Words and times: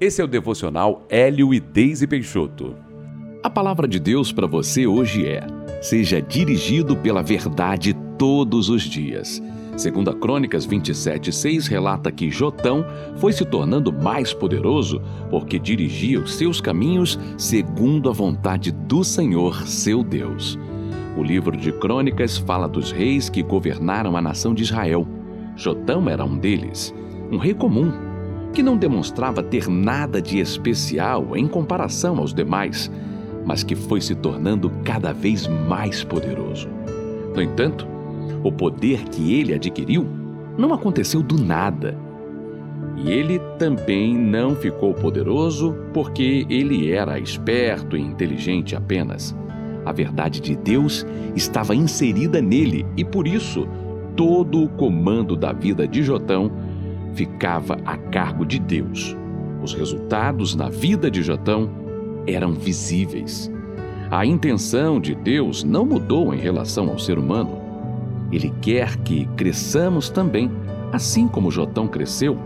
Esse 0.00 0.20
é 0.20 0.24
o 0.24 0.28
devocional 0.28 1.06
Hélio 1.08 1.54
e 1.54 1.60
Deise 1.60 2.04
Peixoto. 2.04 2.74
A 3.44 3.48
palavra 3.48 3.86
de 3.86 4.00
Deus 4.00 4.32
para 4.32 4.44
você 4.44 4.88
hoje 4.88 5.24
é: 5.24 5.46
seja 5.80 6.20
dirigido 6.20 6.96
pela 6.96 7.22
verdade 7.22 7.94
todos 8.18 8.68
os 8.68 8.82
dias. 8.82 9.40
Segundo 9.76 10.10
a 10.10 10.14
Crônicas 10.14 10.66
27:6 10.66 11.68
relata 11.68 12.10
que 12.10 12.28
Jotão 12.28 12.84
foi 13.18 13.32
se 13.32 13.44
tornando 13.44 13.92
mais 13.92 14.34
poderoso 14.34 15.00
porque 15.30 15.60
dirigia 15.60 16.18
os 16.18 16.34
seus 16.34 16.60
caminhos 16.60 17.16
segundo 17.38 18.10
a 18.10 18.12
vontade 18.12 18.72
do 18.72 19.04
Senhor, 19.04 19.64
seu 19.64 20.02
Deus. 20.02 20.58
O 21.16 21.22
livro 21.22 21.56
de 21.56 21.70
Crônicas 21.70 22.36
fala 22.36 22.66
dos 22.66 22.90
reis 22.90 23.28
que 23.28 23.44
governaram 23.44 24.16
a 24.16 24.20
nação 24.20 24.54
de 24.54 24.64
Israel. 24.64 25.06
Jotão 25.54 26.08
era 26.08 26.24
um 26.24 26.36
deles, 26.36 26.92
um 27.30 27.38
rei 27.38 27.54
comum, 27.54 27.92
que 28.54 28.62
não 28.62 28.76
demonstrava 28.76 29.42
ter 29.42 29.68
nada 29.68 30.22
de 30.22 30.38
especial 30.38 31.36
em 31.36 31.48
comparação 31.48 32.18
aos 32.18 32.32
demais, 32.32 32.90
mas 33.44 33.64
que 33.64 33.74
foi 33.74 34.00
se 34.00 34.14
tornando 34.14 34.70
cada 34.84 35.12
vez 35.12 35.46
mais 35.46 36.04
poderoso. 36.04 36.68
No 37.34 37.42
entanto, 37.42 37.86
o 38.44 38.52
poder 38.52 39.02
que 39.08 39.34
ele 39.34 39.52
adquiriu 39.52 40.06
não 40.56 40.72
aconteceu 40.72 41.20
do 41.22 41.36
nada. 41.36 41.98
E 42.96 43.10
ele 43.10 43.40
também 43.58 44.16
não 44.16 44.54
ficou 44.54 44.94
poderoso 44.94 45.74
porque 45.92 46.46
ele 46.48 46.92
era 46.92 47.18
esperto 47.18 47.96
e 47.96 48.00
inteligente 48.00 48.76
apenas. 48.76 49.34
A 49.84 49.92
verdade 49.92 50.40
de 50.40 50.54
Deus 50.54 51.04
estava 51.34 51.74
inserida 51.74 52.40
nele 52.40 52.86
e 52.96 53.04
por 53.04 53.26
isso 53.26 53.66
todo 54.14 54.62
o 54.62 54.68
comando 54.68 55.34
da 55.34 55.52
vida 55.52 55.88
de 55.88 56.02
Jotão 56.02 56.52
ficava 57.14 57.78
a 57.84 57.96
cargo 57.96 58.44
de 58.44 58.58
Deus. 58.58 59.16
Os 59.62 59.72
resultados 59.72 60.54
na 60.54 60.68
vida 60.68 61.10
de 61.10 61.22
Jotão 61.22 61.70
eram 62.26 62.52
visíveis. 62.52 63.50
A 64.10 64.26
intenção 64.26 65.00
de 65.00 65.14
Deus 65.14 65.64
não 65.64 65.84
mudou 65.84 66.34
em 66.34 66.38
relação 66.38 66.88
ao 66.88 66.98
ser 66.98 67.18
humano. 67.18 67.62
Ele 68.30 68.52
quer 68.60 68.96
que 68.98 69.26
cresçamos 69.36 70.10
também, 70.10 70.50
assim 70.92 71.26
como 71.26 71.50
Jotão 71.50 71.86
cresceu, 71.88 72.36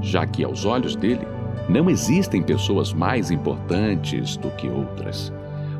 já 0.00 0.26
que 0.26 0.44
aos 0.44 0.64
olhos 0.64 0.96
dele 0.96 1.26
não 1.68 1.90
existem 1.90 2.42
pessoas 2.42 2.92
mais 2.92 3.30
importantes 3.30 4.36
do 4.36 4.50
que 4.50 4.68
outras. 4.68 5.32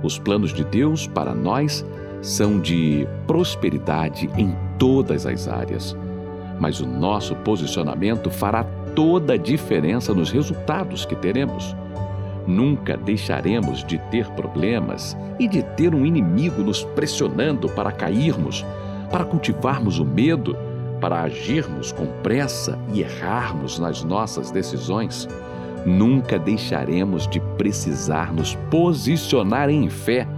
Os 0.02 0.18
planos 0.18 0.52
de 0.52 0.64
Deus 0.64 1.06
para 1.06 1.34
nós 1.34 1.84
são 2.20 2.60
de 2.60 3.06
prosperidade 3.26 4.28
em 4.36 4.54
todas 4.78 5.26
as 5.26 5.48
áreas 5.48 5.96
mas 6.62 6.78
o 6.78 6.86
nosso 6.86 7.34
posicionamento 7.34 8.30
fará 8.30 8.62
toda 8.94 9.32
a 9.32 9.36
diferença 9.36 10.14
nos 10.14 10.30
resultados 10.30 11.04
que 11.04 11.16
teremos. 11.16 11.74
Nunca 12.46 12.96
deixaremos 12.96 13.84
de 13.84 13.98
ter 14.12 14.28
problemas 14.30 15.16
e 15.40 15.48
de 15.48 15.60
ter 15.60 15.92
um 15.92 16.06
inimigo 16.06 16.62
nos 16.62 16.84
pressionando 16.84 17.68
para 17.68 17.90
cairmos, 17.90 18.64
para 19.10 19.24
cultivarmos 19.24 19.98
o 19.98 20.04
medo, 20.04 20.56
para 21.00 21.22
agirmos 21.22 21.90
com 21.90 22.06
pressa 22.22 22.78
e 22.94 23.00
errarmos 23.00 23.80
nas 23.80 24.04
nossas 24.04 24.52
decisões. 24.52 25.28
Nunca 25.84 26.38
deixaremos 26.38 27.26
de 27.26 27.40
precisar 27.58 28.32
nos 28.32 28.54
posicionar 28.70 29.68
em 29.68 29.90
fé, 29.90 30.28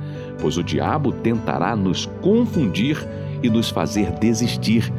pois 0.40 0.56
o 0.56 0.62
diabo 0.62 1.12
tentará 1.12 1.76
nos 1.76 2.06
confundir 2.22 2.96
e 3.42 3.50
nos 3.50 3.68
fazer 3.68 4.10
desistir 4.12 4.90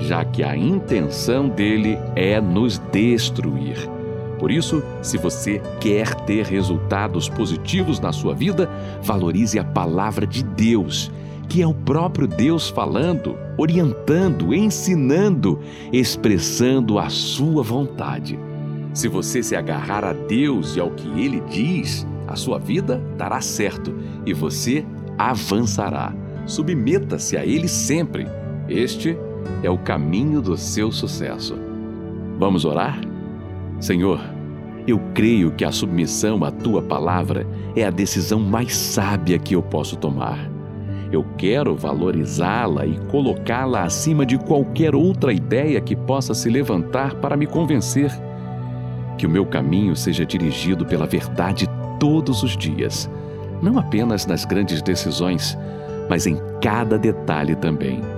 já 0.00 0.24
que 0.24 0.42
a 0.42 0.56
intenção 0.56 1.48
dele 1.48 1.98
é 2.14 2.40
nos 2.40 2.78
destruir. 2.92 3.76
Por 4.38 4.52
isso, 4.52 4.82
se 5.02 5.18
você 5.18 5.60
quer 5.80 6.14
ter 6.14 6.46
resultados 6.46 7.28
positivos 7.28 7.98
na 7.98 8.12
sua 8.12 8.34
vida, 8.34 8.70
valorize 9.02 9.58
a 9.58 9.64
palavra 9.64 10.26
de 10.26 10.44
Deus, 10.44 11.10
que 11.48 11.60
é 11.60 11.66
o 11.66 11.74
próprio 11.74 12.28
Deus 12.28 12.68
falando, 12.68 13.36
orientando, 13.56 14.54
ensinando, 14.54 15.58
expressando 15.92 16.98
a 16.98 17.08
sua 17.08 17.62
vontade. 17.62 18.38
Se 18.94 19.08
você 19.08 19.42
se 19.42 19.56
agarrar 19.56 20.04
a 20.04 20.12
Deus 20.12 20.76
e 20.76 20.80
ao 20.80 20.90
que 20.90 21.08
ele 21.20 21.40
diz, 21.48 22.06
a 22.26 22.36
sua 22.36 22.58
vida 22.58 23.02
dará 23.16 23.40
certo 23.40 23.94
e 24.24 24.32
você 24.32 24.84
avançará. 25.16 26.14
Submeta-se 26.46 27.36
a 27.36 27.44
ele 27.44 27.66
sempre. 27.66 28.26
Este 28.68 29.16
é 29.62 29.70
o 29.70 29.78
caminho 29.78 30.40
do 30.40 30.56
seu 30.56 30.92
sucesso. 30.92 31.56
Vamos 32.38 32.64
orar? 32.64 33.00
Senhor, 33.80 34.20
eu 34.86 35.00
creio 35.14 35.50
que 35.50 35.64
a 35.64 35.72
submissão 35.72 36.44
à 36.44 36.50
tua 36.50 36.82
palavra 36.82 37.46
é 37.76 37.84
a 37.84 37.90
decisão 37.90 38.40
mais 38.40 38.74
sábia 38.74 39.38
que 39.38 39.54
eu 39.54 39.62
posso 39.62 39.96
tomar. 39.96 40.38
Eu 41.10 41.24
quero 41.36 41.74
valorizá-la 41.74 42.86
e 42.86 42.98
colocá-la 43.10 43.84
acima 43.84 44.26
de 44.26 44.38
qualquer 44.38 44.94
outra 44.94 45.32
ideia 45.32 45.80
que 45.80 45.96
possa 45.96 46.34
se 46.34 46.48
levantar 46.50 47.14
para 47.16 47.36
me 47.36 47.46
convencer. 47.46 48.10
Que 49.16 49.26
o 49.26 49.30
meu 49.30 49.46
caminho 49.46 49.96
seja 49.96 50.24
dirigido 50.24 50.84
pela 50.84 51.06
verdade 51.06 51.66
todos 51.98 52.42
os 52.42 52.56
dias, 52.56 53.10
não 53.60 53.78
apenas 53.78 54.26
nas 54.26 54.44
grandes 54.44 54.80
decisões, 54.82 55.58
mas 56.08 56.26
em 56.26 56.38
cada 56.60 56.96
detalhe 56.96 57.56
também 57.56 58.17